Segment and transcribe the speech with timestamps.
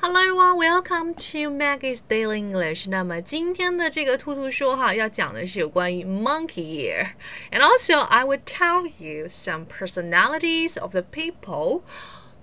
[0.00, 2.88] Hello everyone, welcome to Maggie's Daily English.
[2.90, 7.12] 那么今天的这个兔兔说哈，要讲的是有关于 Monkey Year,
[7.50, 11.82] and also I would tell you some personalities of the people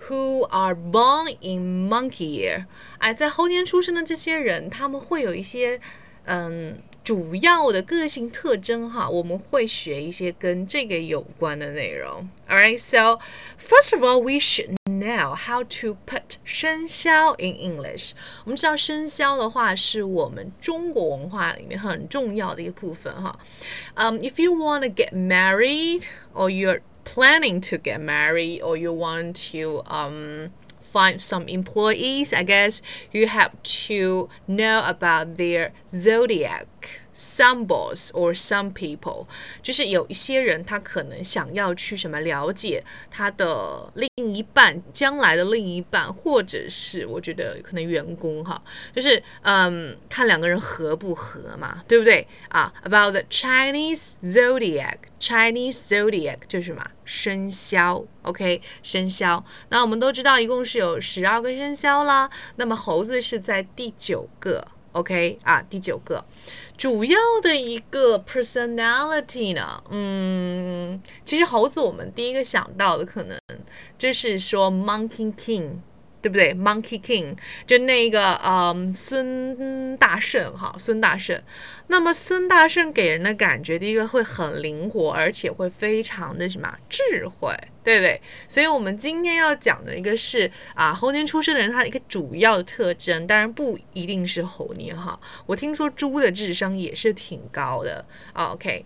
[0.08, 2.66] who are born in Monkey Year.
[2.98, 5.80] 哎，在猴年出生的这些人，他们会有一些
[6.26, 6.82] 嗯。
[7.04, 12.30] 主要的个性特征哈，我们会学一些跟这个有关的内容。
[12.48, 13.18] Alright, so
[13.60, 14.76] first of all, we should
[15.06, 18.14] know how to put 生肖 in English。
[18.44, 23.38] 我们知道生肖的话是我们中国文化里面很重要的一个部分哈。
[23.96, 29.36] Um, if you want to get married or you're planning to get married or you want
[29.52, 30.50] to um
[30.92, 32.80] find some employees, I guess
[33.12, 33.52] you have
[33.88, 36.66] to know about their zodiac
[37.17, 39.27] Symbols or some people，
[39.63, 48.63] 就是有一些人他可能想要去什么了解他的另一半，将来的另一半，或者是我觉得可能员工哈，
[48.95, 59.43] 就是嗯看两个人合不合嘛，对不对啊？About the Chinese zodiac，Chinese zodiac 就是什么生肖，OK 生肖。
[59.71, 64.69] 那我们都知道一共是有十二个生肖啦，那么猴子是在第九个。
[64.97, 66.25] OK 啊，第九个
[66.79, 73.39] 主要的一个 personality 呢，嗯，其实猴子我们第一个想到的可能
[73.99, 75.81] 就是说 Monkey King。
[76.23, 77.37] 对不对？Monkey King
[77.67, 81.41] 就那个嗯，孙大圣哈，孙大圣。
[81.89, 88.21] 那么孙大圣给人的感觉，第一个会很灵活，而且会非常的什么智慧，对不对？
[88.49, 95.19] 所以我们今天要讲的一个是啊，猴年出生的人他的一个主要的特征，当然不一定是猴年哈。
[95.47, 98.05] 我听说猪的智商也是挺高的。
[98.33, 98.85] OK。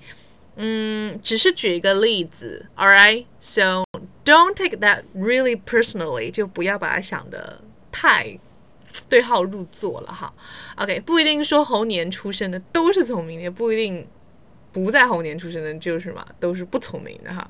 [0.56, 3.84] 嗯，只是举一个例子，All right, so
[4.31, 8.39] don't take that really personally，就不要把它想的太
[9.09, 10.33] 对号入座了哈。
[10.77, 14.06] OK，不一定说猴年出生的都是聪明的，也不一定。
[14.73, 17.45] 不在猴年出生的，就是嘛，都是不聪明的哈。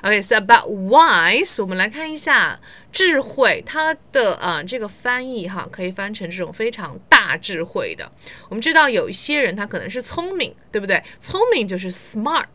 [0.00, 2.58] OK，so about wise，我们来看一下
[2.90, 8.10] 智慧，它的呃这个翻译哈，可以翻成这种非常大智慧的。
[8.48, 11.02] 我们知道有一些人他可能是聪明，对不对？
[11.20, 12.46] 聪明就是 smart，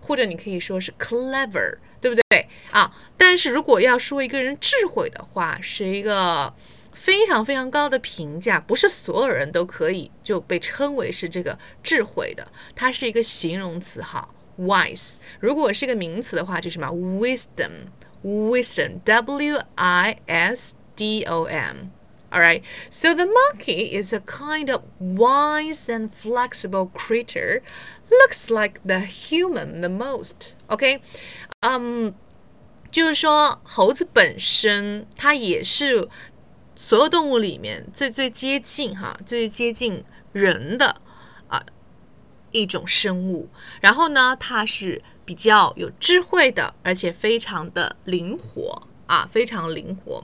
[0.00, 2.91] 或者你可以说是 clever，对不对啊？
[3.17, 6.53] 但是如果要说一个人智慧的话，是一个。
[6.93, 15.15] 非常非常高的评价，不是所有人都可以就被称为是这个智慧的，它是一个形容词哈，wise。
[15.39, 22.61] 如果是一个名词的话，就什么 wisdom，wisdom，w i s d o m。Alright,
[22.91, 27.63] so the monkey is a kind of wise and flexible creature,
[28.11, 30.53] looks like the human the most.
[30.67, 31.01] OK，
[31.74, 32.14] 嗯，
[32.90, 36.08] 就是说猴子本身它也是。
[36.78, 40.04] 所有动物里面最最接近哈，最接近
[40.34, 41.00] 人的
[41.48, 41.64] 啊
[42.50, 43.48] 一种生物。
[43.80, 50.22] 然后呢，它是比较有智慧的，而且非常的灵活啊，非常灵活。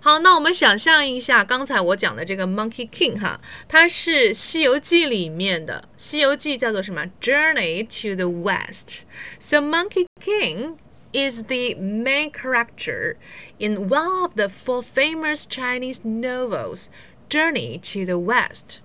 [0.00, 7.06] 好，那我们想象一下，刚才我讲的这个 Monkey King 哈，它是《西游记》里面的，《西游记》叫做什么？
[7.20, 10.76] Journey to the West。So Monkey King
[11.12, 13.16] is the main character
[13.58, 16.88] in one of the four famous Chinese novels,
[17.30, 18.80] Journey to the West.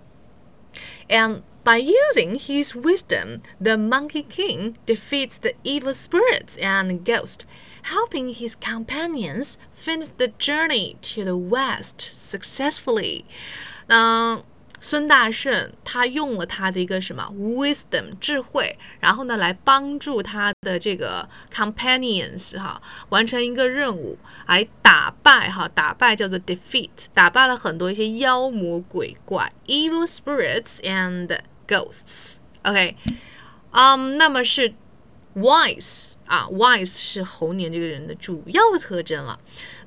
[1.10, 7.46] And by using his wisdom, the Monkey King defeats the evil spirits and ghosts,
[7.84, 13.24] helping his companions finish the journey to the West successfully.
[13.88, 14.44] Now,
[14.82, 32.96] 孙大圣他用了他的一个什么 wisdom 智慧，然后呢来帮助他的这个 companions 哈完成一个任务，来打败哈打败叫做 defeat 打败了很多一些妖魔鬼怪 evil spirits and ghosts。OK，
[33.72, 34.74] 嗯，那么是
[35.36, 36.12] wise。
[36.27, 39.39] 啊，wise 是猴年这个人的主要特征了。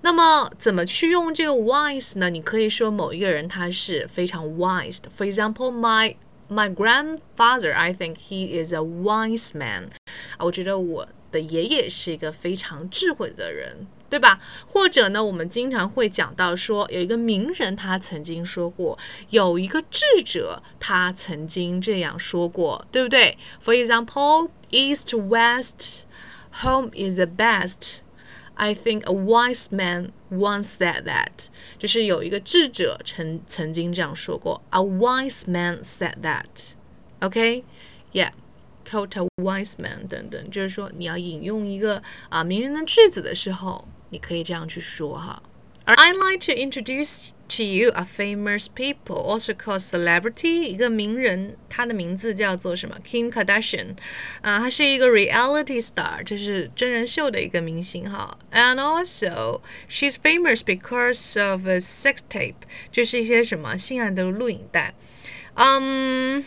[0.02, 2.29] 那么怎么去用这个 wise 呢？
[2.29, 5.09] 你可以说某一个人他是非常 wise 的。
[5.17, 6.16] For example, my
[6.50, 9.90] my grandfather, I think he is a wise man。
[10.38, 14.40] 啊，我觉得我的爷爷是一个非常智慧的人，对吧？
[14.67, 18.97] 或者呢，我们经常会讲到说，有一个名人他曾经说过，
[19.32, 26.06] 有一个智者他曾经这样说过，对不对？For example, east west。
[26.63, 28.01] Home is the best.
[28.54, 31.48] I think a wise man once said that.
[31.78, 34.63] 就是有一个智者曾曾经这样说过。
[34.71, 36.74] A wise man said that.
[37.21, 37.65] OK,
[38.13, 38.33] yeah.
[38.84, 45.42] Quote a wise man 等等，就是说你要引用一个啊名人的句子的时候，你可以这样去说哈。
[45.86, 50.69] I like to introduce to you are famous people, also called celebrity。
[50.69, 52.97] 一个名人，他的名字叫做什么？
[53.07, 53.97] Kim Kardashian。
[54.41, 58.36] 啊，他是一个 reality star，就是真人秀的一个明星哈。
[58.53, 59.60] And also
[59.91, 62.54] she's famous because of a sex tape，
[62.91, 64.95] 就是一些什么性爱的录影带。
[65.54, 66.45] 嗯。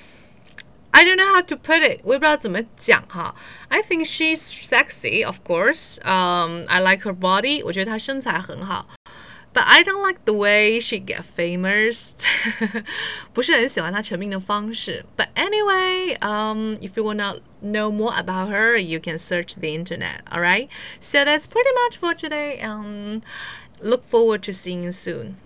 [0.97, 3.35] I don't know how to put it，我也不知道怎么讲哈。
[3.67, 5.97] I think she's sexy, of course.
[6.03, 8.87] Um, I like her body，我觉得她身材很好。
[9.55, 12.13] but I don't like the way she get famous.
[13.33, 15.05] 不是很喜欢她成名的方式。
[15.15, 20.21] But anyway, um, if you wanna know more about her, you can search the internet.
[20.29, 20.67] All right.
[20.99, 22.61] So that's pretty much for today.
[22.61, 23.21] Um,
[23.81, 25.37] look forward to seeing you soon.